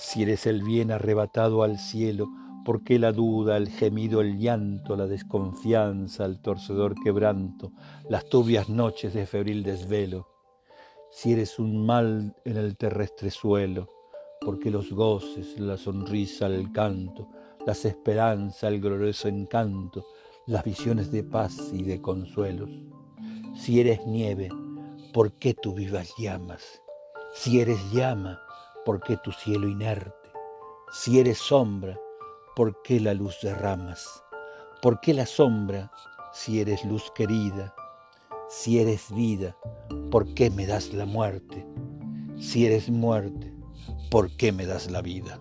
Si 0.00 0.22
eres 0.22 0.46
el 0.46 0.62
bien 0.62 0.92
arrebatado 0.92 1.64
al 1.64 1.76
cielo, 1.76 2.28
¿por 2.64 2.84
qué 2.84 3.00
la 3.00 3.10
duda, 3.10 3.56
el 3.56 3.68
gemido, 3.68 4.20
el 4.20 4.38
llanto, 4.38 4.96
la 4.96 5.08
desconfianza, 5.08 6.24
el 6.24 6.40
torcedor 6.40 6.94
quebranto, 7.02 7.72
las 8.08 8.28
turbias 8.28 8.68
noches 8.68 9.12
de 9.12 9.26
febril 9.26 9.64
desvelo? 9.64 10.28
Si 11.10 11.32
eres 11.32 11.58
un 11.58 11.84
mal 11.84 12.36
en 12.44 12.56
el 12.56 12.76
terrestre 12.76 13.32
suelo, 13.32 13.90
¿por 14.40 14.60
qué 14.60 14.70
los 14.70 14.92
goces, 14.92 15.58
la 15.58 15.76
sonrisa, 15.76 16.46
el 16.46 16.70
canto, 16.70 17.28
las 17.66 17.84
esperanzas, 17.84 18.70
el 18.72 18.80
glorioso 18.80 19.26
encanto, 19.26 20.06
las 20.46 20.62
visiones 20.62 21.10
de 21.10 21.24
paz 21.24 21.70
y 21.72 21.82
de 21.82 22.00
consuelos? 22.00 22.70
Si 23.56 23.80
eres 23.80 24.06
nieve, 24.06 24.48
¿por 25.12 25.32
qué 25.32 25.54
tu 25.54 25.74
vivas 25.74 26.14
llamas? 26.18 26.80
Si 27.34 27.60
eres 27.60 27.80
llama, 27.92 28.40
¿por 28.88 29.02
qué 29.02 29.18
tu 29.18 29.32
cielo 29.32 29.68
inerte? 29.68 30.32
Si 30.90 31.20
eres 31.20 31.36
sombra, 31.36 32.00
¿por 32.56 32.80
qué 32.80 32.98
la 32.98 33.12
luz 33.12 33.36
derramas? 33.42 34.24
¿Por 34.80 34.98
qué 35.00 35.12
la 35.12 35.26
sombra 35.26 35.92
si 36.32 36.58
eres 36.62 36.82
luz 36.86 37.12
querida? 37.14 37.74
Si 38.48 38.80
eres 38.80 39.14
vida, 39.14 39.54
¿por 40.10 40.32
qué 40.32 40.48
me 40.48 40.66
das 40.66 40.94
la 40.94 41.04
muerte? 41.04 41.66
Si 42.38 42.64
eres 42.64 42.88
muerte, 42.88 43.52
¿por 44.10 44.34
qué 44.38 44.52
me 44.52 44.64
das 44.64 44.90
la 44.90 45.02
vida? 45.02 45.38